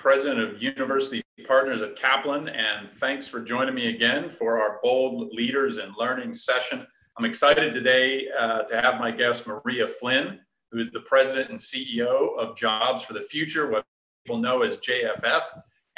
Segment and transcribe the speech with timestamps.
[0.00, 5.30] president of University Partners at Kaplan, and thanks for joining me again for our Bold
[5.34, 6.86] Leaders in Learning session.
[7.18, 10.40] I'm excited today uh, to have my guest, Maria Flynn,
[10.72, 13.84] who is the president and CEO of Jobs for the Future, what
[14.24, 15.42] people know as JFF.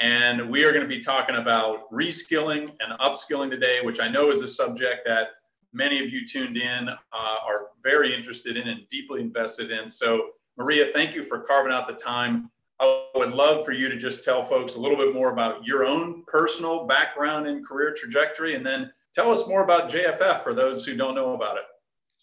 [0.00, 4.30] And we are going to be talking about reskilling and upskilling today, which I know
[4.32, 5.28] is a subject that
[5.72, 9.88] many of you tuned in uh, are very interested in and deeply invested in.
[9.88, 12.50] So Maria, thank you for carving out the time.
[12.82, 15.84] I would love for you to just tell folks a little bit more about your
[15.84, 20.84] own personal background and career trajectory, and then tell us more about JFF for those
[20.84, 21.62] who don't know about it.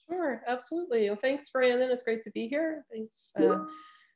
[0.10, 1.10] Sure, absolutely.
[1.10, 1.90] Well, thanks, Brandon.
[1.90, 2.84] It's great to be here.
[2.92, 3.32] Thanks.
[3.40, 3.60] Uh,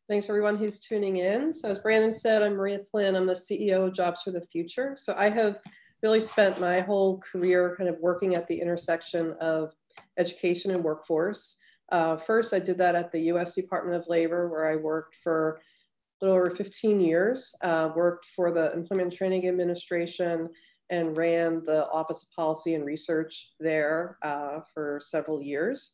[0.10, 1.54] thanks for everyone who's tuning in.
[1.54, 3.16] So as Brandon said, I'm Maria Flynn.
[3.16, 4.96] I'm the CEO of Jobs for the Future.
[4.98, 5.60] So I have
[6.02, 9.72] really spent my whole career kind of working at the intersection of
[10.18, 11.58] education and workforce.
[11.90, 15.62] Uh, first, I did that at the US Department of Labor, where I worked for
[16.24, 20.50] little over 15 years, uh, worked for the Employment Training Administration
[20.90, 25.94] and ran the Office of Policy and Research there uh, for several years.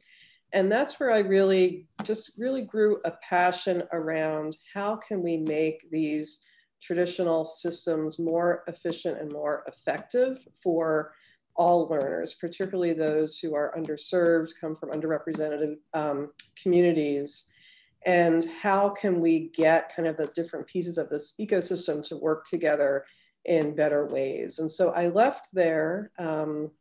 [0.51, 5.89] And that's where I really just really grew a passion around how can we make
[5.91, 6.43] these
[6.81, 11.13] traditional systems more efficient and more effective for
[11.55, 17.49] all learners, particularly those who are underserved, come from underrepresented um, communities,
[18.05, 22.45] and how can we get kind of the different pieces of this ecosystem to work
[22.45, 23.05] together
[23.45, 24.59] in better ways.
[24.59, 26.71] And so I left there um,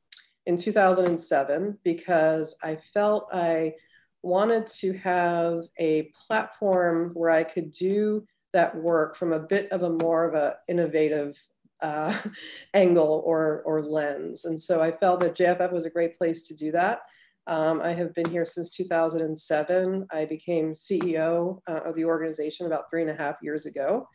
[0.47, 3.75] in 2007 because I felt I
[4.23, 9.83] wanted to have a platform where I could do that work from a bit of
[9.83, 11.39] a more of a innovative
[11.83, 12.17] uh,
[12.75, 14.45] angle or, or lens.
[14.45, 17.01] And so I felt that JFF was a great place to do that.
[17.49, 20.07] Um, I have been here since 2007.
[20.13, 24.07] I became CEO uh, of the organization about three and a half years ago.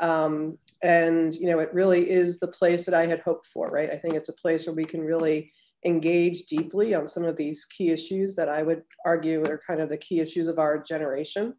[0.00, 3.90] Um, and, you know, it really is the place that I had hoped for, right?
[3.90, 5.52] I think it's a place where we can really
[5.84, 9.90] engage deeply on some of these key issues that I would argue are kind of
[9.90, 11.54] the key issues of our generation.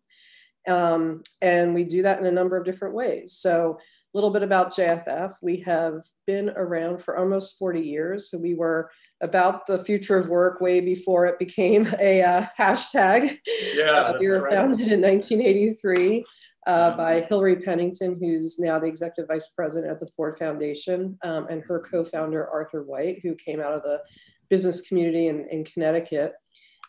[0.68, 3.34] Um, and we do that in a number of different ways.
[3.34, 3.78] So
[4.14, 5.34] a little bit about JFF.
[5.44, 8.32] We have been around for almost 40 years.
[8.32, 8.90] So we were
[9.22, 13.38] about the future of work way before it became a uh, hashtag.
[13.74, 14.54] Yeah, uh, we were right.
[14.54, 16.24] founded in 1983
[16.68, 21.48] uh, by Hilary Pennington, who's now the executive vice president at the Ford Foundation, um,
[21.50, 24.02] and her co-founder Arthur White, who came out of the
[24.50, 26.34] business community in, in Connecticut.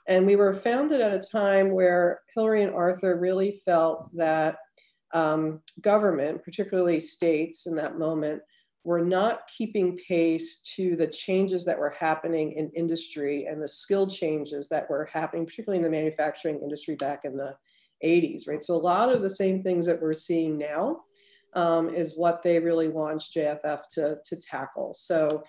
[0.09, 4.57] And we were founded at a time where Hilary and Arthur really felt that
[5.13, 8.43] um, government, particularly states in that moment,
[8.85, 14.07] were not keeping pace to the changes that were happening in industry and the skill
[14.07, 17.55] changes that were happening, particularly in the manufacturing industry back in the
[18.05, 18.63] 80s, right?
[18.63, 21.03] So a lot of the same things that we're seeing now
[21.55, 24.95] um, is what they really launched JFF to, to tackle.
[24.95, 25.45] So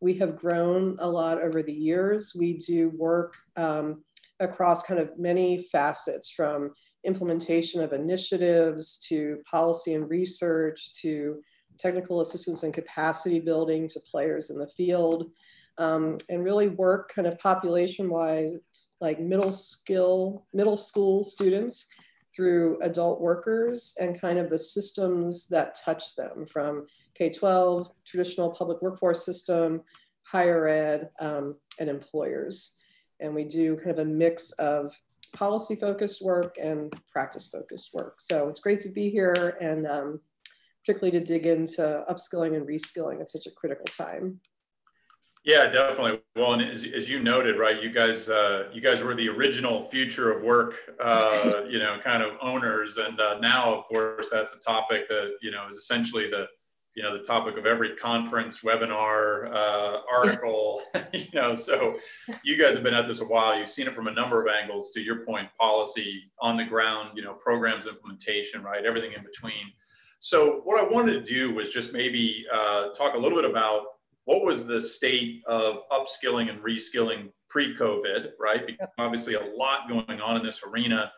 [0.00, 2.34] we have grown a lot over the years.
[2.38, 4.04] We do work um,
[4.38, 6.72] across kind of many facets from
[7.04, 11.40] implementation of initiatives to policy and research to
[11.78, 15.30] technical assistance and capacity building to players in the field
[15.78, 18.56] um, and really work kind of population wise
[19.00, 21.86] like middle skill middle school students
[22.34, 28.80] through adult workers and kind of the systems that touch them from k-12 traditional public
[28.82, 29.82] workforce system
[30.22, 32.76] higher ed um, and employers
[33.20, 34.98] and we do kind of a mix of
[35.32, 38.20] policy focused work and practice focused work.
[38.20, 40.20] So it's great to be here and um,
[40.86, 44.40] particularly to dig into upskilling and reskilling at such a critical time.
[45.44, 46.20] Yeah, definitely.
[46.34, 49.84] Well, and as, as you noted, right, you guys, uh, you guys were the original
[49.84, 54.54] future of work, uh, you know, kind of owners, and uh, now, of course, that's
[54.54, 56.46] a topic that you know is essentially the
[56.94, 61.54] you know the topic of every conference webinar uh, article you know.
[61.54, 61.96] So
[62.42, 63.56] you guys have been at this a while.
[63.56, 64.90] You've seen it from a number of angles.
[64.92, 69.72] To your point policy on the ground you know programs implementation right everything in between
[70.18, 73.82] so what i wanted to do was just maybe uh, talk a little bit about
[74.24, 78.66] what was the state of upskilling and reskilling pre-covid right?
[78.66, 81.10] Because obviously a lot going on in this arena.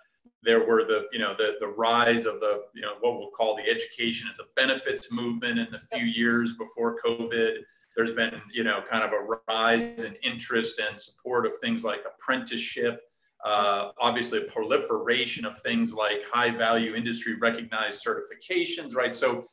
[0.42, 3.56] There were the you know the the rise of the you know what we'll call
[3.56, 7.56] the education as a benefits movement in the few years before covid.
[7.96, 12.02] There's been you know kind of a rise in interest and support of things like
[12.06, 13.00] apprenticeship
[13.44, 19.46] uh, obviously a proliferation of things like high value industry recognized certifications right so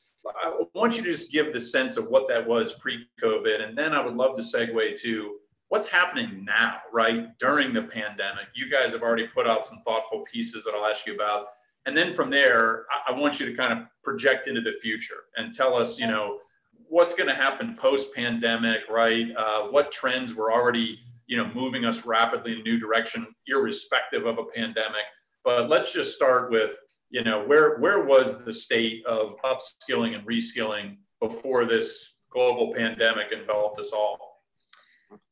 [0.44, 3.94] i want you to just give the sense of what that was pre-covid and then
[3.94, 5.36] i would love to segue to
[5.70, 7.38] what's happening now, right?
[7.40, 11.06] During the pandemic, you guys have already put out some thoughtful pieces that I'll ask
[11.06, 11.48] you about.
[11.86, 15.26] And then from there, I, I want you to kind of project into the future
[15.38, 16.40] and tell us, you know,
[16.88, 19.28] what's going to happen post pandemic, right?
[19.36, 24.26] Uh, what trends were already, you know, moving us rapidly in a new direction, irrespective
[24.26, 25.06] of a pandemic.
[25.44, 26.76] But let's just start with,
[27.10, 33.32] you know, where where was the state of upskilling and reskilling before this global pandemic
[33.32, 34.42] enveloped us all?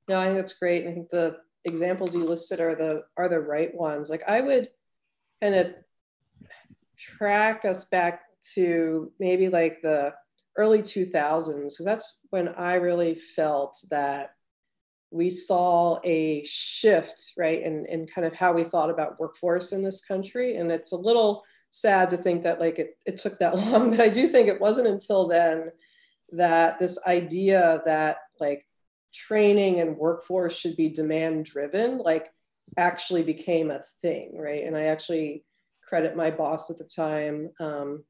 [0.07, 0.87] No, I think that's great.
[0.87, 4.09] I think the examples you listed are the are the right ones.
[4.09, 4.69] Like I would
[5.41, 5.73] kind of
[6.97, 8.21] track us back
[8.55, 10.13] to maybe like the
[10.57, 14.31] early 2000s because that's when I really felt that
[15.13, 19.83] we saw a shift, right, in, in kind of how we thought about workforce in
[19.83, 20.57] this country.
[20.57, 23.99] And it's a little sad to think that like it, it took that long, but
[23.99, 25.69] I do think it wasn't until then
[26.31, 28.65] that this idea that like
[29.13, 32.31] training and workforce should be demand driven, like
[32.75, 34.63] actually became a thing, right?
[34.63, 35.45] And I actually
[35.87, 38.03] credit my boss at the time, um,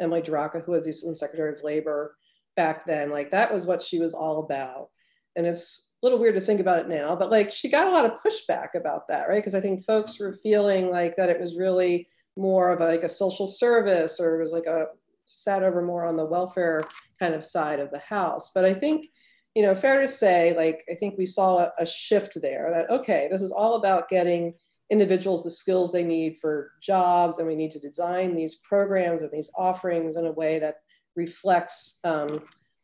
[0.00, 2.16] Emily DeRocco, who was the Assistant Secretary of Labor
[2.56, 3.10] back then.
[3.12, 4.88] Like that was what she was all about.
[5.36, 7.90] And it's a little weird to think about it now, but like she got a
[7.90, 9.38] lot of pushback about that, right?
[9.38, 13.02] Because I think folks were feeling like that it was really more of a, like
[13.02, 14.86] a social service or it was like a
[15.24, 16.82] sat over more on the welfare
[17.18, 18.52] kind of side of the house.
[18.54, 19.06] But I think,
[19.54, 22.90] you know, fair to say, like, I think we saw a, a shift there that,
[22.90, 24.54] okay, this is all about getting
[24.90, 29.30] individuals the skills they need for jobs, and we need to design these programs and
[29.30, 30.76] these offerings in a way that
[31.14, 32.42] reflects um,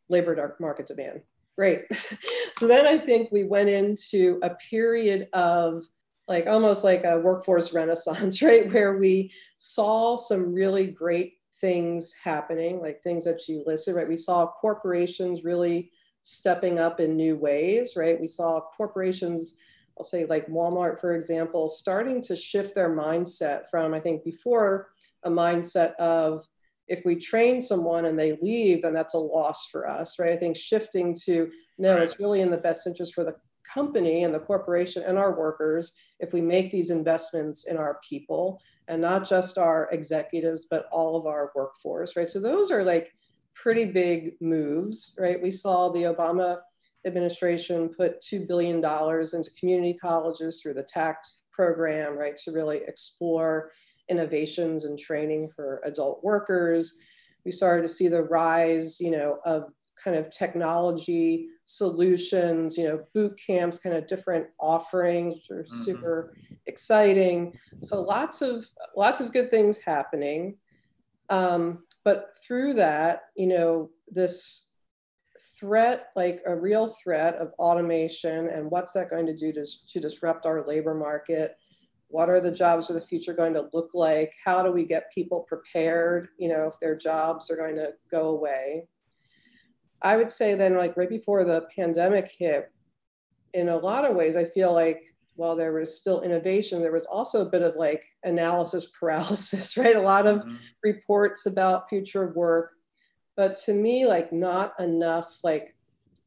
[0.09, 1.21] labor market demand.
[1.57, 1.83] Great.
[2.57, 5.83] so then I think we went into a period of
[6.27, 8.71] like almost like a workforce renaissance, right?
[8.71, 14.07] Where we saw some really great things happening, like things that you listed, right?
[14.07, 15.91] We saw corporations really
[16.23, 18.19] stepping up in new ways, right?
[18.19, 19.55] We saw corporations
[19.97, 24.89] I'll say like Walmart, for example, starting to shift their mindset from, I think before
[25.23, 26.45] a mindset of
[26.87, 30.33] if we train someone and they leave, then that's a loss for us, right?
[30.33, 33.35] I think shifting to no, it's really in the best interest for the
[33.73, 38.61] company and the corporation and our workers if we make these investments in our people
[38.87, 42.29] and not just our executives, but all of our workforce, right?
[42.29, 43.13] So those are like
[43.55, 45.41] pretty big moves, right?
[45.41, 46.59] We saw the Obama
[47.05, 53.71] administration put $2 billion into community colleges through the TAACCCT program, right, to really explore
[54.09, 56.97] innovations and training for adult workers.
[57.45, 59.71] We started to see the rise, you know, of
[60.03, 65.83] kind of technology solutions, you know, boot camps, kind of different offerings, which are mm-hmm.
[65.83, 66.35] super
[66.67, 67.57] exciting.
[67.81, 70.57] So lots of lots of good things happening.
[71.29, 74.69] Um, but through that, you know, this
[75.59, 79.99] threat, like a real threat of automation and what's that going to do to, to
[79.99, 81.55] disrupt our labor market?
[82.07, 84.33] What are the jobs of the future going to look like?
[84.43, 88.29] How do we get people prepared, you know, if their jobs are going to go
[88.29, 88.87] away?
[90.01, 92.71] I would say then, like right before the pandemic hit,
[93.53, 95.01] in a lot of ways, I feel like
[95.35, 99.95] while there was still innovation, there was also a bit of like analysis paralysis, right?
[99.95, 100.55] A lot of mm-hmm.
[100.83, 102.75] reports about future work
[103.35, 105.75] but to me like not enough like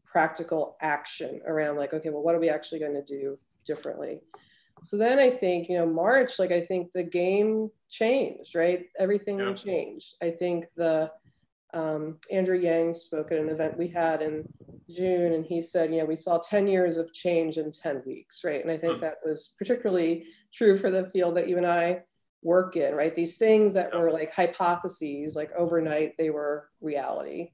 [0.04, 4.20] practical action around like okay well what are we actually going to do differently
[4.82, 9.38] so then i think you know march like i think the game changed right everything
[9.38, 9.52] yeah.
[9.52, 11.10] changed i think the
[11.74, 14.48] um, andrew yang spoke at an event we had in
[14.88, 18.42] june and he said you know we saw 10 years of change in 10 weeks
[18.42, 19.00] right and i think mm.
[19.00, 22.02] that was particularly true for the field that you and i
[22.42, 23.14] work in, right?
[23.14, 27.50] These things that were like hypotheses, like overnight, they were reality.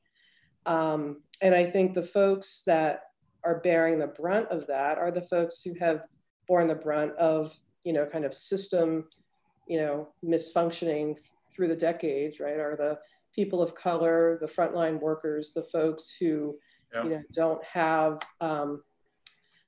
[0.66, 3.02] Um, and I think the folks that
[3.44, 6.02] are bearing the brunt of that are the folks who have
[6.46, 9.06] borne the brunt of, you know, kind of system,
[9.66, 12.58] you know, misfunctioning th- through the decades, right?
[12.58, 12.98] Are the
[13.34, 16.56] people of color, the frontline workers, the folks who,
[16.92, 17.04] yeah.
[17.04, 18.82] you know, don't have um,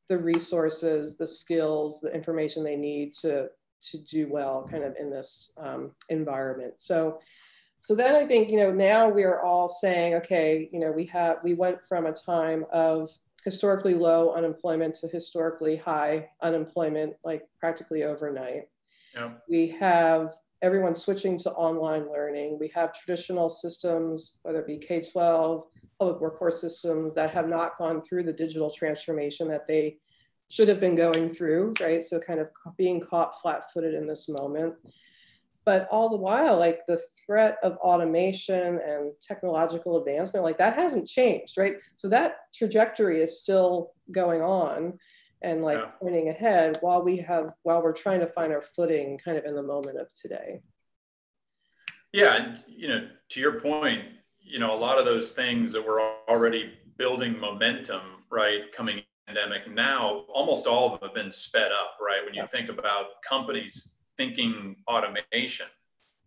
[0.08, 3.48] the resources, the skills, the information they need to
[3.82, 6.74] to do well kind of in this um, environment.
[6.76, 7.20] So,
[7.80, 11.04] so then I think, you know, now we are all saying, okay, you know, we
[11.06, 13.10] have, we went from a time of
[13.46, 18.64] historically low unemployment to historically high unemployment, like practically overnight.
[19.14, 19.34] Yeah.
[19.48, 22.58] We have everyone switching to online learning.
[22.58, 25.62] We have traditional systems, whether it be K 12,
[25.96, 29.98] public workforce systems that have not gone through the digital transformation that they
[30.48, 32.02] should have been going through, right?
[32.02, 34.74] So kind of being caught flat footed in this moment.
[35.66, 41.08] But all the while, like the threat of automation and technological advancement, like that hasn't
[41.08, 41.74] changed, right?
[41.96, 44.98] So that trajectory is still going on
[45.42, 45.90] and like yeah.
[46.00, 49.56] pointing ahead while we have, while we're trying to find our footing kind of in
[49.56, 50.62] the moment of today.
[52.12, 54.04] Yeah, and you know, to your point,
[54.40, 59.70] you know, a lot of those things that were already building momentum, right, coming pandemic
[59.70, 62.24] now, almost all of them have been sped up, right?
[62.24, 62.46] When you yeah.
[62.46, 65.66] think about companies thinking automation,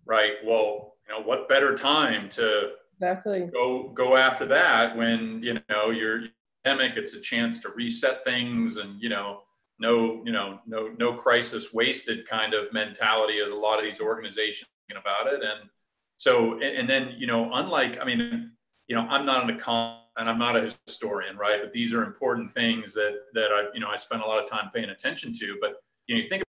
[0.06, 0.34] right?
[0.46, 5.90] Well, you know, what better time to exactly go go after that when you know
[5.90, 6.24] you're
[6.64, 6.98] pandemic?
[6.98, 9.42] It's a chance to reset things, and you know,
[9.80, 14.02] no, you know, no no crisis wasted kind of mentality as a lot of these
[14.02, 15.70] organizations about it, and
[16.18, 18.52] so and, and then you know, unlike I mean,
[18.88, 21.62] you know, I'm not an economist and I'm not a historian, right?
[21.62, 24.50] But these are important things that that I, you know, I spend a lot of
[24.50, 25.58] time paying attention to.
[25.62, 25.76] But
[26.08, 26.44] you know, you think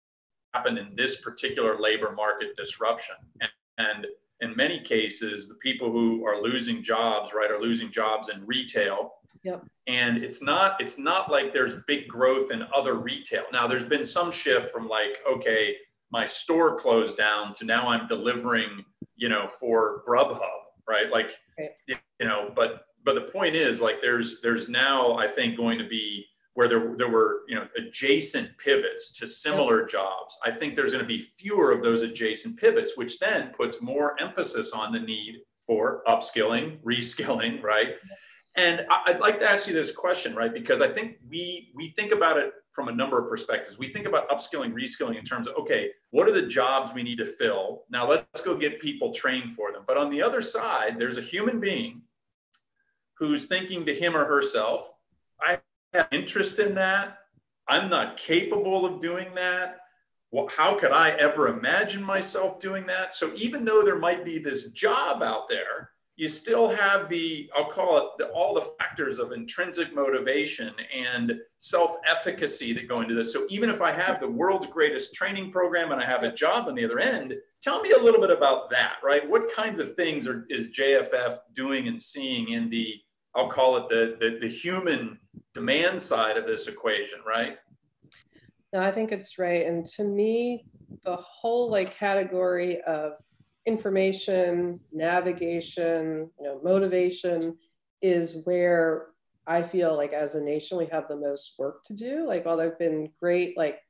[0.56, 4.06] happened in this particular labor market disruption, and, and
[4.40, 9.12] in many cases, the people who are losing jobs, right, are losing jobs in retail.
[9.44, 9.64] Yep.
[9.86, 13.44] And it's not it's not like there's big growth in other retail.
[13.52, 15.76] Now, there's been some shift from like, okay,
[16.10, 18.84] my store closed down to now I'm delivering,
[19.14, 20.40] you know, for Grubhub,
[20.88, 21.10] right?
[21.10, 21.70] Like, right.
[21.88, 25.88] you know, but but the point is like there's there's now I think going to
[25.88, 30.90] be where there, there were you know adjacent pivots to similar jobs i think there's
[30.90, 34.98] going to be fewer of those adjacent pivots which then puts more emphasis on the
[34.98, 37.94] need for upskilling reskilling right?
[38.56, 40.52] And i'd like to ask you this question right?
[40.52, 43.78] Because i think we we think about it from a number of perspectives.
[43.78, 47.18] We think about upskilling reskilling in terms of okay what are the jobs we need
[47.18, 47.84] to fill?
[47.90, 49.82] Now let's go get people trained for them.
[49.86, 52.02] But on the other side there's a human being
[53.18, 54.90] who's thinking to him or herself,
[55.40, 55.58] I
[55.97, 57.19] have interest in that.
[57.69, 59.79] I'm not capable of doing that.
[60.31, 63.15] Well, how could I ever imagine myself doing that?
[63.15, 67.71] So even though there might be this job out there, you still have the i'll
[67.71, 73.33] call it the, all the factors of intrinsic motivation and self-efficacy that go into this
[73.33, 76.69] so even if i have the world's greatest training program and i have a job
[76.69, 79.95] on the other end tell me a little bit about that right what kinds of
[79.95, 82.95] things are, is jff doing and seeing in the
[83.37, 85.19] I'll call it the, the, the human
[85.52, 87.59] demand side of this equation, right?
[88.73, 89.66] No, I think it's right.
[89.66, 90.64] And to me,
[91.05, 93.12] the whole like category of
[93.66, 97.57] information, navigation, you know, motivation
[98.00, 99.09] is where
[99.47, 102.26] I feel like as a nation we have the most work to do.
[102.26, 103.81] Like while there've been great like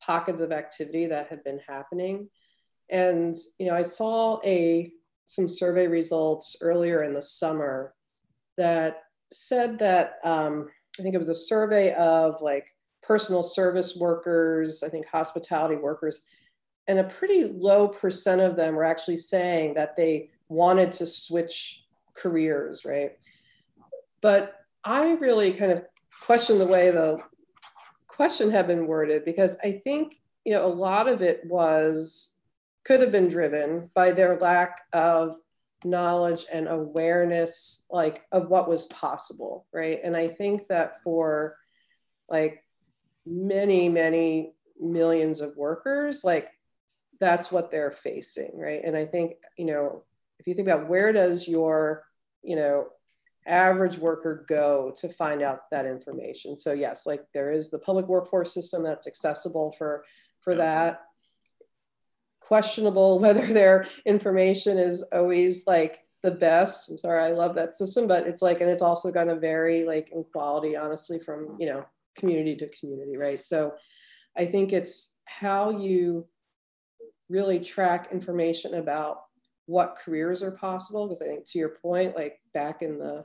[0.00, 2.28] pockets of activity that have been happening.
[2.90, 4.92] And you know, I saw a
[5.26, 7.94] some survey results earlier in the summer
[8.56, 14.82] that said that um, I think it was a survey of like personal service workers,
[14.82, 16.22] I think hospitality workers,
[16.88, 21.84] and a pretty low percent of them were actually saying that they wanted to switch
[22.14, 23.12] careers, right?
[24.20, 25.84] But I really kind of
[26.20, 27.18] question the way the
[28.08, 32.36] question had been worded because I think you know a lot of it was
[32.84, 35.36] could have been driven by their lack of
[35.86, 40.00] knowledge and awareness like of what was possible right?
[40.02, 41.56] And i think that for
[42.28, 42.62] like
[43.24, 46.50] many many millions of workers like
[47.20, 48.82] that's what they're facing right?
[48.84, 50.02] And i think you know
[50.38, 52.04] if you think about where does your
[52.42, 52.88] you know
[53.46, 56.56] average worker go to find out that information?
[56.56, 60.04] So yes like there is the public workforce system that's accessible for
[60.40, 61.05] for that
[62.46, 66.90] questionable whether their information is always like the best.
[66.90, 69.84] I'm sorry, I love that system, but it's like, and it's also going to vary
[69.84, 71.84] like in quality, honestly, from, you know,
[72.16, 73.42] community to community, right?
[73.42, 73.74] So
[74.36, 76.26] I think it's how you
[77.28, 79.22] really track information about
[79.66, 81.06] what careers are possible.
[81.06, 83.24] Because I think to your point, like back in the,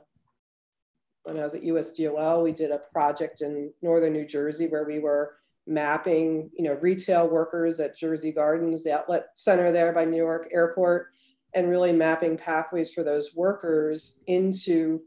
[1.24, 4.98] when I was at USDOL, we did a project in Northern New Jersey where we
[4.98, 10.48] were mapping, you know, retail workers at Jersey Gardens, the outlet center there by Newark
[10.52, 11.08] Airport,
[11.54, 15.02] and really mapping pathways for those workers into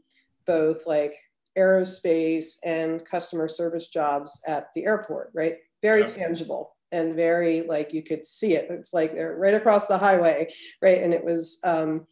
[0.46, 1.14] both like
[1.58, 5.56] aerospace and customer service jobs at the airport, right?
[5.82, 8.68] Very tangible and very like you could see it.
[8.70, 11.02] It's like they're right across the highway, right?
[11.02, 12.06] And it was, um,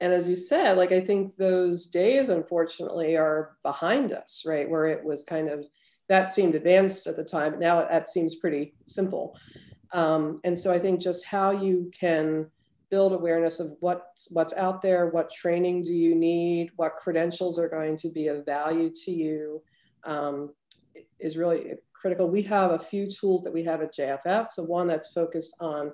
[0.00, 4.68] and as you said, like I think those days unfortunately are behind us, right?
[4.68, 5.66] Where it was kind of
[6.08, 9.36] that seemed advanced at the time, but now that seems pretty simple.
[9.92, 12.46] Um, and so I think just how you can
[12.90, 17.68] build awareness of what's what's out there, what training do you need, what credentials are
[17.68, 19.62] going to be of value to you,
[20.04, 20.54] um,
[21.20, 22.28] is really critical.
[22.28, 24.50] We have a few tools that we have at JFF.
[24.50, 25.92] So one that's focused on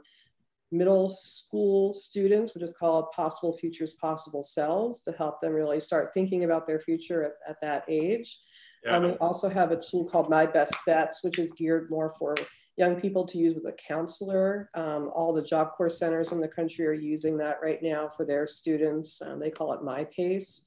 [0.70, 6.12] middle school students, which is called Possible Futures, Possible Selves, to help them really start
[6.12, 8.38] thinking about their future at, at that age.
[8.84, 8.96] Yeah.
[8.96, 12.34] Um, we also have a tool called My Best Bets, which is geared more for
[12.76, 14.68] young people to use with a counselor.
[14.74, 18.24] Um, all the Job Corps centers in the country are using that right now for
[18.24, 19.22] their students.
[19.22, 20.66] Um, they call it My Pace.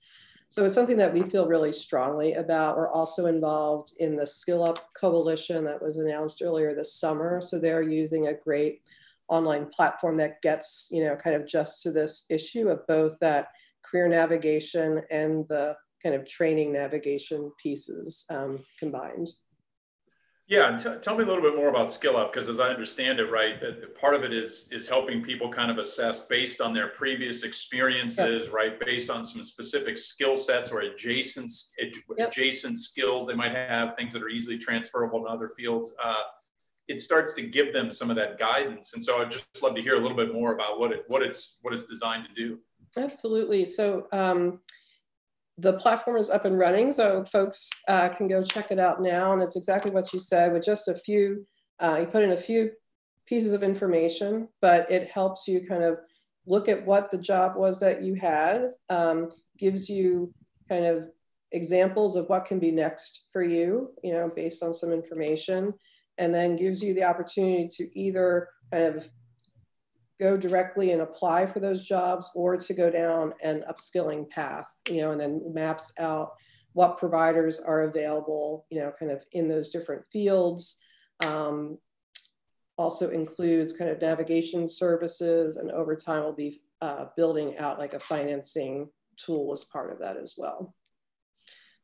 [0.50, 2.78] So it's something that we feel really strongly about.
[2.78, 7.42] We're also involved in the Skill Up Coalition that was announced earlier this summer.
[7.42, 8.82] So they're using a great
[9.28, 13.50] online platform that gets, you know, kind of just to this issue of both that
[13.84, 19.30] career navigation and the kind of training navigation pieces um, combined.
[20.50, 23.30] Yeah, tell me a little bit more about Skill Up because, as I understand it,
[23.30, 26.88] right, that part of it is is helping people kind of assess based on their
[26.88, 28.54] previous experiences, yep.
[28.54, 32.30] right, based on some specific skill sets or adjacent yep.
[32.30, 35.94] adjacent skills they might have, things that are easily transferable in other fields.
[36.02, 36.24] Uh,
[36.88, 39.82] it starts to give them some of that guidance, and so I'd just love to
[39.82, 42.58] hear a little bit more about what it what it's what it's designed to do.
[42.96, 43.66] Absolutely.
[43.66, 44.08] So.
[44.14, 44.62] Um,
[45.58, 49.34] the platform is up and running, so folks uh, can go check it out now.
[49.34, 51.46] And it's exactly what you said with just a few,
[51.80, 52.72] uh, you put in a few
[53.26, 56.00] pieces of information, but it helps you kind of
[56.46, 60.34] look at what the job was that you had, um, gives you
[60.70, 61.10] kind of
[61.52, 65.74] examples of what can be next for you, you know, based on some information,
[66.18, 69.10] and then gives you the opportunity to either kind of
[70.20, 75.02] go directly and apply for those jobs or to go down an upskilling path, you
[75.02, 76.32] know, and then maps out
[76.74, 80.80] what providers are available, you know, kind of in those different fields.
[81.26, 81.78] Um,
[82.78, 87.94] also includes kind of navigation services and over time we'll be uh, building out like
[87.94, 90.76] a financing tool as part of that as well.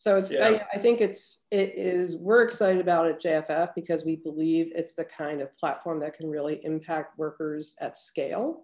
[0.03, 0.45] So it's, yeah.
[0.45, 4.95] I, I, think it's, it is, we're excited about it JFF because we believe it's
[4.95, 8.63] the kind of platform that can really impact workers at scale.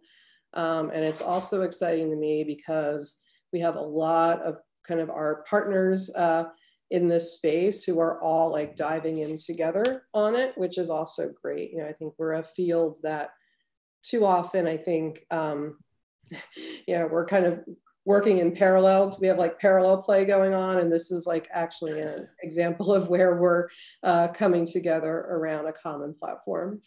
[0.53, 3.21] Um, and it's also exciting to me because
[3.53, 6.49] we have a lot of kind of our partners uh,
[6.91, 11.31] in this space who are all like diving in together on it, which is also
[11.41, 11.71] great.
[11.71, 13.29] You know, I think we're a field that
[14.03, 15.77] too often I think, um,
[16.85, 17.63] yeah, we're kind of
[18.09, 19.15] working in parallel.
[19.21, 23.07] We have like parallel play going on, and this is like actually an example of
[23.07, 23.67] where we're
[24.01, 26.81] uh, coming together around a common platform.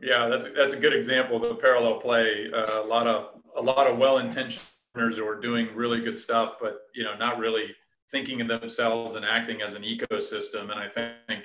[0.00, 2.50] Yeah, that's that's a good example of a parallel play.
[2.52, 6.54] Uh, a lot of a lot of well-intentioned partners who are doing really good stuff,
[6.60, 7.66] but you know, not really
[8.10, 10.62] thinking of themselves and acting as an ecosystem.
[10.72, 11.44] And I think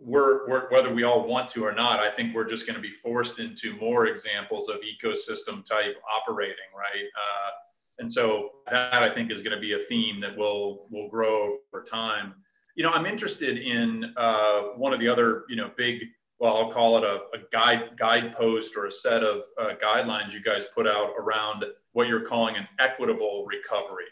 [0.00, 2.82] we're, we're whether we all want to or not, I think we're just going to
[2.82, 7.08] be forced into more examples of ecosystem type operating, right?
[7.16, 7.50] Uh,
[7.98, 11.58] and so that I think is going to be a theme that will will grow
[11.72, 12.34] over time.
[12.76, 16.02] You know, I'm interested in uh, one of the other, you know, big,
[16.40, 20.42] well, I'll call it a, a guide guidepost or a set of uh, guidelines you
[20.42, 24.06] guys put out around what you're calling an equitable recovery.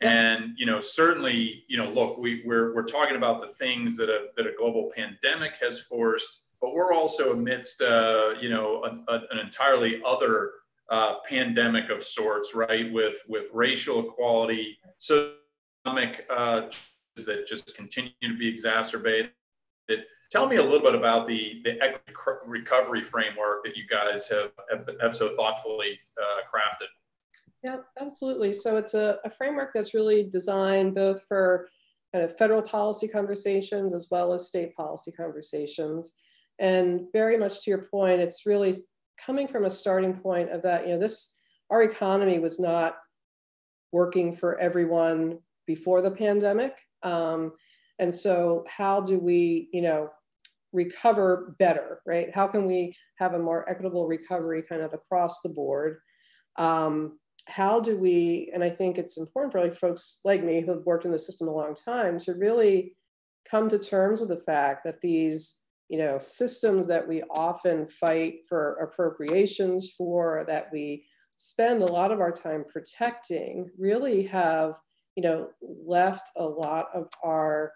[0.00, 4.10] And you know, certainly, you know, look, we, we're we're talking about the things that
[4.10, 9.12] a that a global pandemic has forced, but we're also amidst, uh, you know, a,
[9.12, 10.52] a, an entirely other
[10.90, 12.92] uh, pandemic of sorts, right?
[12.92, 15.34] With with racial equality, so
[15.84, 16.62] economic uh,
[17.26, 19.30] that just continue to be exacerbated.
[20.30, 21.78] Tell me a little bit about the the
[22.46, 26.88] recovery framework that you guys have have, have so thoughtfully uh, crafted.
[27.62, 28.52] Yeah, absolutely.
[28.52, 31.68] So it's a, a framework that's really designed both for
[32.12, 36.16] kind of federal policy conversations as well as state policy conversations.
[36.58, 38.74] And very much to your point, it's really
[39.24, 41.36] coming from a starting point of that, you know, this,
[41.70, 42.96] our economy was not
[43.92, 46.76] working for everyone before the pandemic.
[47.02, 47.52] Um,
[47.98, 50.10] and so how do we, you know,
[50.72, 52.34] recover better, right?
[52.34, 55.98] How can we have a more equitable recovery kind of across the board?
[56.56, 60.72] Um, how do we, and I think it's important for like folks like me who
[60.72, 62.96] have worked in the system a long time to really
[63.48, 68.40] come to terms with the fact that these you know, systems that we often fight
[68.48, 71.04] for appropriations for, that we
[71.36, 74.74] spend a lot of our time protecting, really have,
[75.16, 77.72] you know, left a lot of our,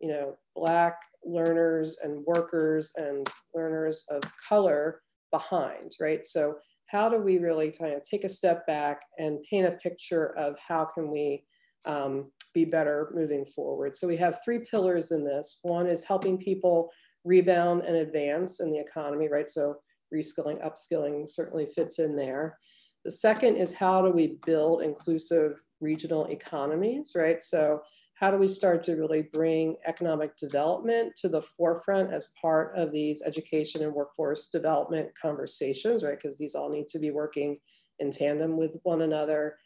[0.00, 5.00] you know, Black learners and workers and learners of color
[5.30, 6.26] behind, right?
[6.26, 10.36] So how do we really kind of take a step back and paint a picture
[10.36, 11.44] of how can we
[11.86, 13.96] um, be better moving forward?
[13.96, 15.60] So we have three pillars in this.
[15.62, 16.90] One is helping people
[17.24, 19.48] rebound and advance in the economy, right?
[19.48, 19.76] So
[20.14, 22.58] reskilling, upskilling certainly fits in there.
[23.04, 27.42] The second is how do we build inclusive regional economies, right?
[27.42, 27.80] So
[28.14, 32.92] how do we start to really bring economic development to the forefront as part of
[32.92, 36.16] these education and workforce development conversations, right?
[36.16, 37.56] Because these all need to be working
[37.98, 39.56] in tandem with one another.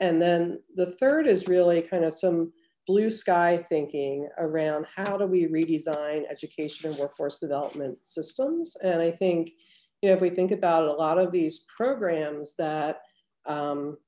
[0.00, 2.52] And then the third is really kind of some
[2.88, 8.76] blue sky thinking around how do we redesign education and workforce development systems.
[8.82, 9.50] And I think,
[10.00, 13.02] you know, if we think about it, a lot of these programs that
[13.46, 13.98] um,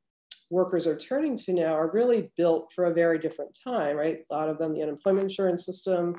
[0.50, 4.18] workers are turning to now are really built for a very different time, right?
[4.30, 6.18] A lot of them, the unemployment insurance system,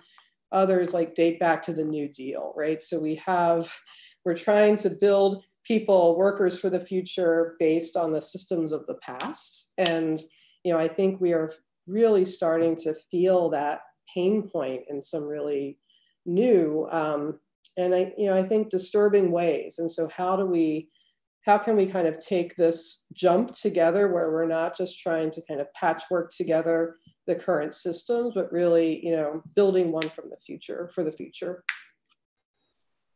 [0.52, 2.82] others like date back to the New Deal, right?
[2.82, 3.71] So we have,
[4.24, 8.95] we're trying to build people, workers for the future based on the systems of the
[8.95, 9.74] past.
[9.80, 10.19] And,
[10.63, 11.52] you know, I think we are
[11.88, 13.82] really starting to feel that
[14.13, 15.78] pain point in some really
[16.26, 17.39] new um,
[17.78, 19.80] and I, you know, I think disturbing ways.
[19.80, 20.89] And so how do we,
[21.46, 25.41] how can we kind of take this jump together where we're not just trying to
[25.48, 30.38] kind of patchwork together the current systems, but really, you know, building one from the
[30.46, 31.63] future for the future.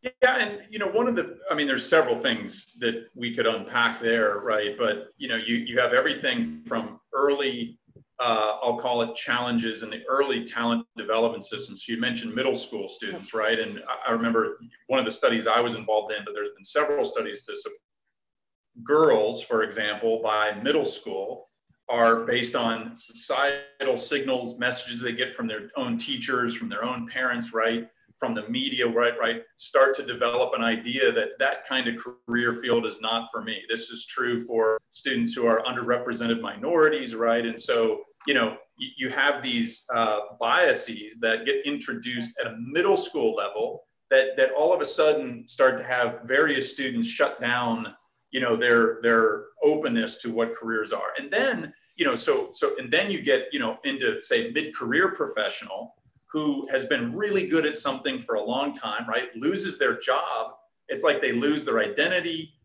[0.02, 3.48] Yeah, and you know, one of the, I mean, there's several things that we could
[3.48, 4.78] unpack there, right?
[4.78, 7.80] But you know, you you have everything from early
[8.20, 11.88] uh, I'll call it challenges in the early talent development systems.
[11.88, 13.60] You mentioned middle school students, right?
[13.60, 17.04] And I remember one of the studies I was involved in, but there's been several
[17.04, 17.80] studies to support
[18.84, 21.50] girls, for example, by middle school
[21.88, 27.08] are based on societal signals, messages they get from their own teachers, from their own
[27.08, 27.88] parents, right?
[28.18, 29.14] From the media, right?
[29.20, 29.42] Right.
[29.58, 33.62] Start to develop an idea that that kind of career field is not for me.
[33.70, 37.46] This is true for students who are underrepresented minorities, right?
[37.46, 42.98] And so, you know, you have these uh, biases that get introduced at a middle
[42.98, 47.96] school level that, that all of a sudden start to have various students shut down
[48.36, 52.76] you know their their openness to what careers are and then you know so so
[52.78, 55.96] and then you get you know into say mid-career professional
[56.32, 60.54] who has been really good at something for a long time right loses their job.
[60.88, 62.56] It's like they lose their identity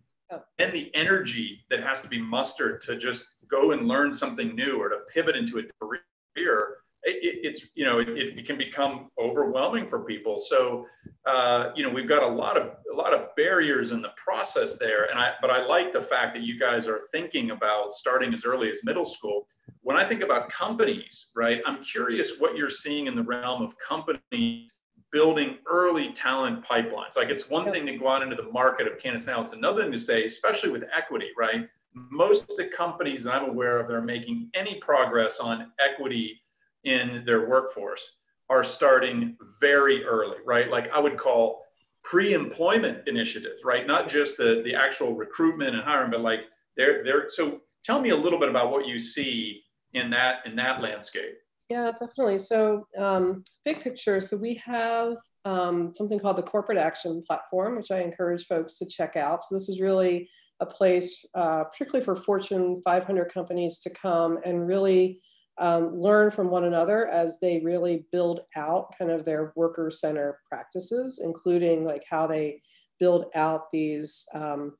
[0.58, 4.80] and the energy that has to be mustered to just go and learn something new
[4.80, 6.76] or to pivot into a career.
[7.02, 10.38] It, it's you know it, it, can become overwhelming for people.
[10.38, 10.86] So
[11.24, 14.76] uh, you know we've got a lot of a lot of barriers in the process
[14.76, 15.04] there.
[15.10, 18.44] And i but i like the fact that you guys are thinking about starting as
[18.44, 19.46] early as middle school
[19.82, 23.74] when i think about companies right i'm curious what you're seeing in the realm of
[23.78, 24.78] companies
[25.12, 28.98] building early talent pipelines like it's one thing to go out into the market of
[28.98, 33.24] candidates now it's another thing to say especially with equity right most of the companies
[33.24, 36.40] that i'm aware of that are making any progress on equity
[36.84, 38.16] in their workforce
[38.50, 40.68] are starting very early, right?
[40.68, 41.62] Like I would call
[42.02, 43.86] pre-employment initiatives, right?
[43.86, 46.40] Not just the, the actual recruitment and hiring, but like
[46.76, 49.62] they're they're so tell me a little bit about what you see
[49.94, 51.36] in that in that landscape.
[51.68, 52.38] Yeah, definitely.
[52.38, 54.18] So um, big picture.
[54.18, 58.86] So we have um, something called the Corporate Action Platform, which I encourage folks to
[58.86, 59.40] check out.
[59.42, 64.66] So this is really a place, uh, particularly for Fortune 500 companies, to come and
[64.66, 65.20] really
[65.58, 70.40] um, learn from one another as they really build out kind of their worker center
[70.48, 72.60] practices, including like how they
[72.98, 74.74] build out these um,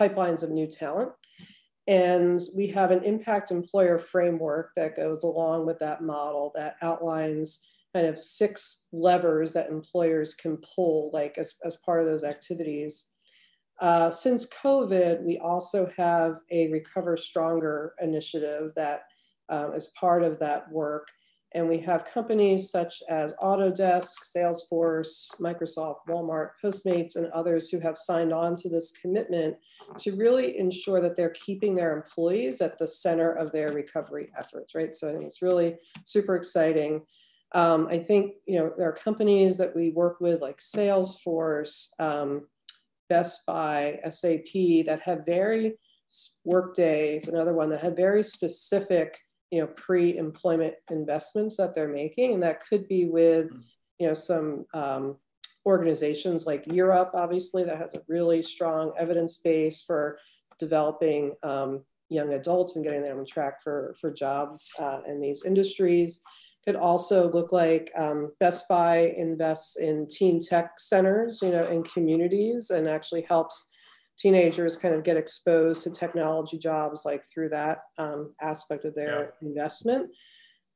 [0.00, 1.10] pipelines of new talent.
[1.88, 7.66] And we have an impact employer framework that goes along with that model that outlines
[7.94, 13.06] kind of six levers that employers can pull like as, as part of those activities.
[13.80, 19.04] Uh, since COVID, we also have a Recover Stronger initiative that
[19.48, 21.08] um, part of that work.
[21.54, 27.96] And we have companies such as Autodesk, Salesforce, Microsoft, Walmart, Postmates, and others who have
[27.96, 29.56] signed on to this commitment
[29.98, 34.74] to really ensure that they're keeping their employees at the center of their recovery efforts,
[34.74, 34.92] right?
[34.92, 37.02] So it's really super exciting.
[37.52, 42.46] Um, I think, you know, there are companies that we work with like Salesforce, um,
[43.08, 45.78] Best Buy, SAP that have very,
[46.44, 49.18] Workday is another one that had very specific
[49.50, 53.60] you know pre-employment investments that they're making and that could be with hmm.
[53.98, 55.16] you know some um,
[55.66, 60.18] organizations like Year Up obviously that has a really strong evidence base for
[60.58, 65.44] developing um, young adults and getting them on track for for jobs uh, in these
[65.44, 66.22] industries
[66.68, 71.82] could also look like um, Best Buy invests in teen tech centers, you know, in
[71.82, 73.70] communities and actually helps
[74.18, 79.34] teenagers kind of get exposed to technology jobs like through that um, aspect of their
[79.40, 79.48] yeah.
[79.48, 80.10] investment.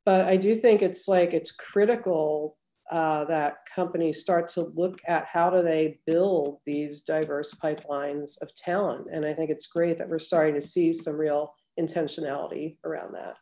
[0.04, 2.56] But I do think it's like it's critical
[2.90, 8.54] uh, that companies start to look at how do they build these diverse pipelines of
[8.54, 9.06] talent.
[9.10, 13.36] And I think it's great that we're starting to see some real intentionality around that.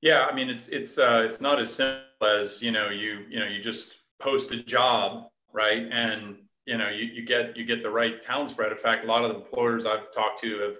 [0.00, 3.38] Yeah, I mean it's it's uh, it's not as simple as you know you you
[3.38, 6.36] know you just post a job right and
[6.70, 9.24] you know you, you get you get the right talent spread in fact a lot
[9.24, 10.76] of the employers i've talked to have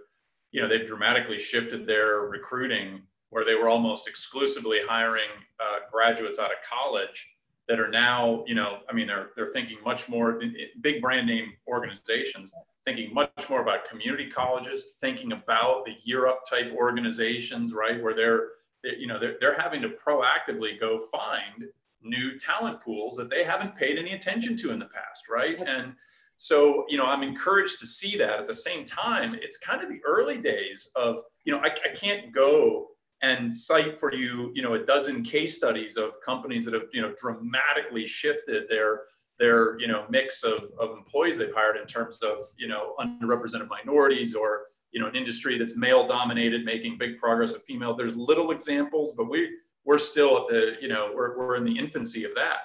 [0.53, 6.38] you know they've dramatically shifted their recruiting where they were almost exclusively hiring uh, graduates
[6.38, 7.29] out of college
[7.68, 10.42] that are now, you know, I mean, they're, they're thinking much more,
[10.81, 12.50] big brand name organizations,
[12.85, 18.03] thinking much more about community colleges, thinking about the year up type organizations, right?
[18.03, 18.48] Where they're,
[18.83, 21.66] they're you know, they're, they're having to proactively go find
[22.02, 25.58] new talent pools that they haven't paid any attention to in the past, right?
[25.66, 25.94] And
[26.36, 29.90] so, you know, I'm encouraged to see that at the same time, it's kind of
[29.90, 32.88] the early days of, you know, I, I can't go
[33.22, 37.02] and cite for you, you know, a dozen case studies of companies that have, you
[37.02, 39.02] know, dramatically shifted their
[39.38, 43.68] their, you know, mix of, of employees they've hired in terms of, you know, underrepresented
[43.68, 47.94] minorities or, you know, an industry that's male dominated, making big progress of female.
[47.94, 49.50] There's little examples, but we
[49.84, 52.58] we're still at the, you know, we're, we're in the infancy of that.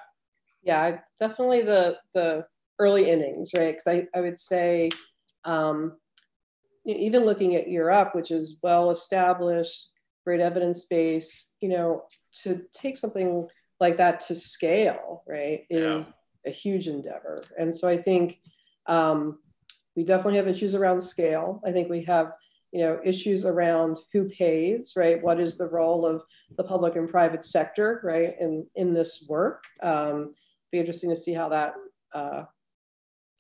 [0.64, 2.46] Yeah, definitely the the
[2.80, 3.74] early innings, right?
[3.74, 4.90] Because I, I would say
[5.46, 5.94] um,
[6.86, 9.92] even looking at Year Up, which is well established,
[10.26, 12.04] great evidence base, you know,
[12.42, 13.48] to take something
[13.80, 16.52] like that to scale, right, is yeah.
[16.52, 17.42] a huge endeavor.
[17.58, 18.40] And so I think
[18.88, 19.40] um,
[19.96, 21.62] we definitely have issues around scale.
[21.66, 22.34] I think we have,
[22.76, 25.24] you know, issues around who pays, right?
[25.24, 26.24] What is the role of
[26.58, 29.64] the public and private sector, right, in in this work?
[29.82, 30.36] Um,
[30.74, 31.76] be interesting to see how that
[32.14, 32.44] uh,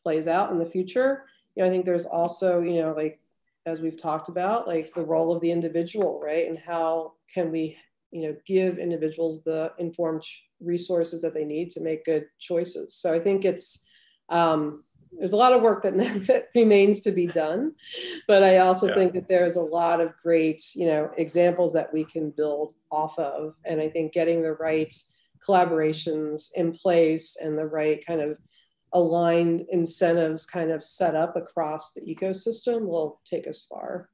[0.03, 1.25] plays out in the future.
[1.53, 3.19] You know, I think there's also, you know, like
[3.65, 6.47] as we've talked about, like the role of the individual, right?
[6.47, 7.77] And how can we,
[8.11, 10.23] you know, give individuals the informed
[10.61, 12.95] resources that they need to make good choices.
[12.95, 13.85] So I think it's
[14.29, 17.73] um, there's a lot of work that, that remains to be done,
[18.27, 18.95] but I also yeah.
[18.95, 23.17] think that there's a lot of great, you know, examples that we can build off
[23.19, 23.55] of.
[23.65, 24.93] And I think getting the right
[25.45, 28.37] collaborations in place and the right kind of
[28.93, 34.09] aligned incentives kind of set up across the ecosystem will take us far.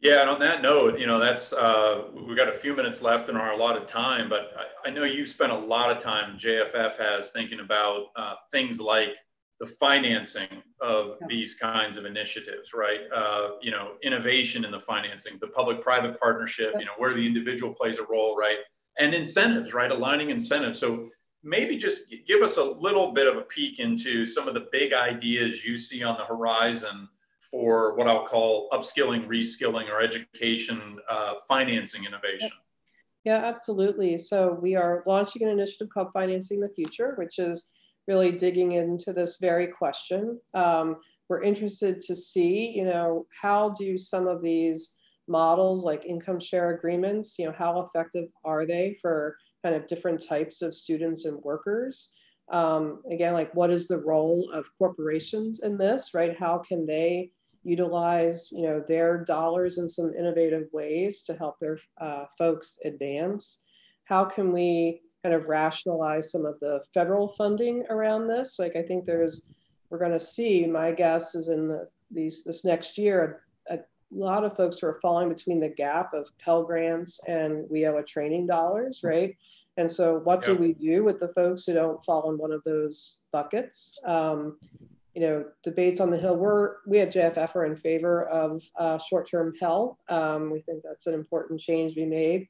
[0.00, 3.28] Yeah, and on that note, you know, that's uh, we've got a few minutes left
[3.28, 6.96] in our allotted time, but I, I know you've spent a lot of time, JFF
[6.98, 9.16] has, thinking about uh, things like
[9.58, 13.00] the financing of these kinds of initiatives, right?
[13.12, 17.74] Uh, you know, innovation in the financing, the public-private partnership, you know, where the individual
[17.74, 18.58] plays a role, right?
[19.00, 19.90] And incentives, right?
[19.90, 20.78] Aligning incentives.
[20.78, 21.08] So
[21.42, 24.92] maybe just give us a little bit of a peek into some of the big
[24.92, 27.08] ideas you see on the horizon
[27.50, 32.50] for what I'll call upskilling, reskilling, or education uh, financing innovation.
[33.24, 34.16] Yeah, absolutely.
[34.18, 37.72] So we are launching an initiative called Financing the Future, which is
[38.06, 40.40] really digging into this very question.
[40.54, 40.96] Um,
[41.28, 44.94] we're interested to see, you know, how do some of these
[45.26, 50.26] models like income share agreements, you know, how effective are they for kind of different
[50.26, 52.14] types of students and workers.
[52.50, 56.34] Um, again, like what is the role of corporations in this, right?
[56.38, 57.30] How can they
[57.68, 63.60] utilize, you know, their dollars in some innovative ways to help their uh, folks advance?
[64.04, 68.58] How can we kind of rationalize some of the federal funding around this?
[68.58, 69.50] Like I think there's,
[69.90, 70.66] we're going to see.
[70.66, 73.78] My guess is in the these this next year, a, a
[74.10, 78.46] lot of folks who are falling between the gap of Pell Grants and WIOA training
[78.46, 79.36] dollars, right?
[79.76, 82.64] And so, what do we do with the folks who don't fall in one of
[82.64, 83.98] those buckets?
[84.04, 84.58] Um,
[85.18, 86.36] you know, debates on the Hill.
[86.36, 89.98] We're we at JFF are in favor of uh, short-term Pell.
[90.08, 92.46] Um, we think that's an important change we made.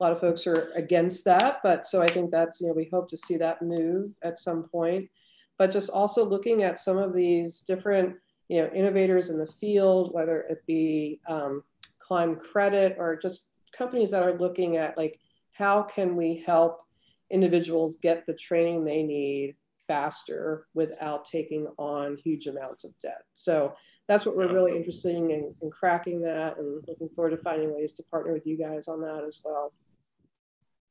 [0.00, 2.88] A lot of folks are against that, but so I think that's you know we
[2.90, 5.10] hope to see that move at some point.
[5.58, 8.16] But just also looking at some of these different
[8.48, 11.62] you know, innovators in the field, whether it be um,
[11.98, 15.20] Climb Credit or just companies that are looking at like,
[15.52, 16.80] how can we help
[17.30, 19.54] individuals get the training they need
[19.86, 23.22] faster without taking on huge amounts of debt?
[23.34, 23.74] So
[24.08, 27.92] that's what we're really interested in, in cracking that and looking forward to finding ways
[27.92, 29.72] to partner with you guys on that as well.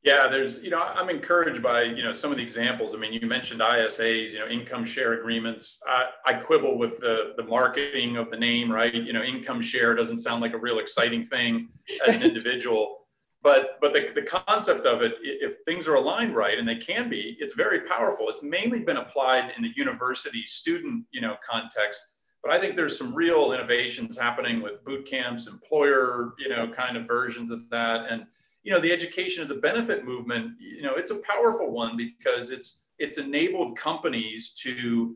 [0.06, 2.94] Yeah, there's, you know, I'm encouraged by, you know, some of the examples.
[2.94, 5.82] I mean, you mentioned ISAs, you know, income share agreements.
[5.88, 8.94] I, I quibble with the, the marketing of the name, right?
[8.94, 11.70] You know, income share doesn't sound like a real exciting thing
[12.08, 13.05] as an individual.
[13.46, 17.10] But but the, the concept of it, if things are aligned right, and they can
[17.10, 18.28] be, it's very powerful.
[18.28, 22.04] It's mainly been applied in the university student, you know, context.
[22.44, 26.98] But I think there's some real innovations happening with boot camps, employer, you know, kind
[26.98, 28.08] of versions of that.
[28.10, 28.26] And
[28.64, 32.50] you know the education as a benefit movement you know it's a powerful one because
[32.50, 35.16] it's it's enabled companies to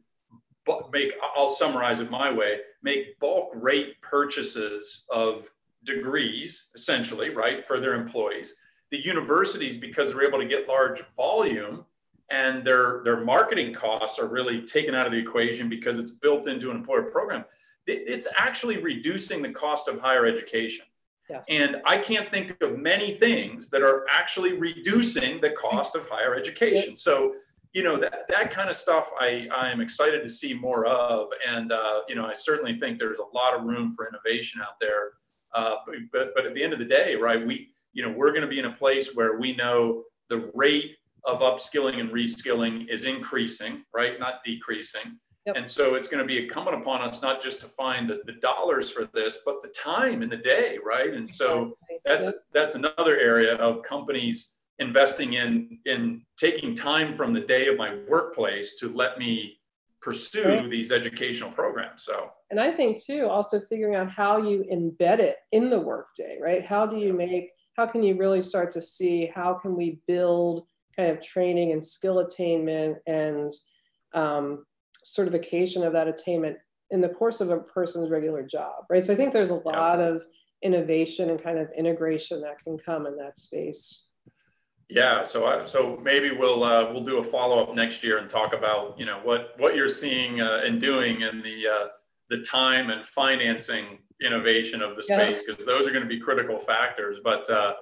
[0.92, 5.50] make i'll summarize it my way make bulk rate purchases of
[5.84, 8.56] degrees essentially right for their employees
[8.92, 11.86] the universities because they're able to get large volume
[12.32, 16.48] and their their marketing costs are really taken out of the equation because it's built
[16.48, 17.46] into an employer program
[17.88, 20.86] it's actually reducing the cost of higher education
[21.30, 21.46] Yes.
[21.50, 26.34] And I can't think of many things that are actually reducing the cost of higher
[26.36, 26.96] education.
[26.96, 27.36] So,
[27.74, 31.28] you know, that, that kind of stuff I, I am excited to see more of.
[31.48, 34.80] And, uh, you know, I certainly think there's a lot of room for innovation out
[34.82, 35.12] there.
[35.54, 35.76] Uh,
[36.12, 38.48] but, but at the end of the day, right, we, you know, we're going to
[38.48, 43.84] be in a place where we know the rate of upskilling and reskilling is increasing,
[43.94, 45.20] right, not decreasing.
[45.46, 45.56] Yep.
[45.56, 48.34] And so it's going to be incumbent upon us not just to find the, the
[48.34, 51.14] dollars for this, but the time in the day, right?
[51.14, 57.42] And so that's that's another area of companies investing in in taking time from the
[57.42, 59.59] day of my workplace to let me
[60.02, 60.70] pursue right.
[60.70, 62.04] these educational programs.
[62.04, 66.38] So and I think too, also figuring out how you embed it in the workday,
[66.42, 66.66] right?
[66.66, 70.66] How do you make how can you really start to see how can we build
[70.98, 73.52] kind of training and skill attainment and
[74.14, 74.66] um,
[75.04, 76.58] certification of that attainment
[76.92, 79.06] in the course of a person's regular job, right?
[79.06, 80.24] So I think there's a lot of
[80.62, 84.08] innovation and kind of integration that can come in that space.
[84.90, 88.28] Yeah, so I, so maybe we'll uh, we'll do a follow up next year and
[88.28, 91.88] talk about you know what what you're seeing uh, and doing and the uh,
[92.30, 95.74] the time and financing innovation of the space because yeah.
[95.74, 97.20] those are going to be critical factors.
[97.24, 97.74] But uh,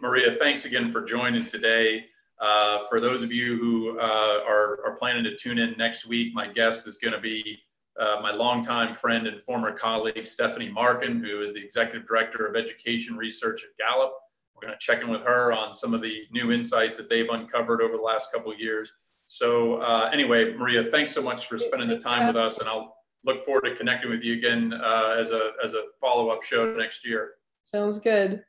[0.00, 2.06] Maria, thanks again for joining today.
[2.40, 6.34] Uh, for those of you who uh, are, are planning to tune in next week,
[6.34, 7.58] my guest is going to be
[7.98, 12.56] uh, my longtime friend and former colleague, Stephanie Marken, who is the Executive Director of
[12.56, 14.12] Education Research at Gallup.
[14.54, 17.28] We're going to check in with her on some of the new insights that they've
[17.28, 18.92] uncovered over the last couple of years.
[19.26, 22.96] So uh, anyway, Maria, thanks so much for spending the time with us, and I'll
[23.24, 26.74] look forward to connecting with you again uh, as a as a follow up show
[26.74, 27.32] next year.
[27.62, 28.44] Sounds good.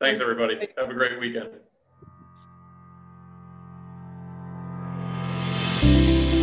[0.00, 0.68] Thanks, everybody.
[0.76, 1.48] Have a great weekend.